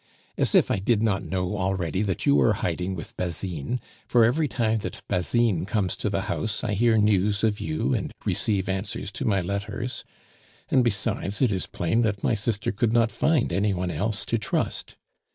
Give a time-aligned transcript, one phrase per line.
[0.35, 4.47] As if I did not know already that you are hiding with Basine, for every
[4.47, 9.11] time that Basine comes to the house I hear news of you and receive answers
[9.11, 10.03] to my letters;
[10.69, 14.39] and besides, it is plain that my sister could not find any one else to
[14.39, 14.95] trust.